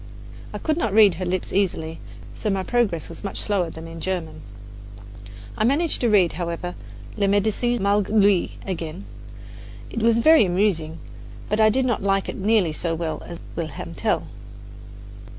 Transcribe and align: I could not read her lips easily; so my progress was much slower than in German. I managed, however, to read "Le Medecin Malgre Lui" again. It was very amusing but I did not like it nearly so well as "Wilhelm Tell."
I 0.51 0.57
could 0.57 0.77
not 0.77 0.95
read 0.95 1.13
her 1.21 1.25
lips 1.25 1.53
easily; 1.53 1.99
so 2.33 2.49
my 2.49 2.63
progress 2.63 3.07
was 3.07 3.23
much 3.23 3.39
slower 3.39 3.69
than 3.69 3.87
in 3.87 4.01
German. 4.01 4.41
I 5.55 5.63
managed, 5.63 6.01
however, 6.01 6.73
to 6.73 6.73
read 6.73 6.73
"Le 7.17 7.27
Medecin 7.27 7.79
Malgre 7.83 8.11
Lui" 8.15 8.53
again. 8.65 9.05
It 9.91 9.99
was 10.01 10.17
very 10.17 10.43
amusing 10.43 10.97
but 11.49 11.59
I 11.59 11.69
did 11.69 11.85
not 11.85 12.01
like 12.01 12.27
it 12.27 12.35
nearly 12.35 12.73
so 12.73 12.95
well 12.95 13.21
as 13.27 13.39
"Wilhelm 13.55 13.93
Tell." 13.93 14.25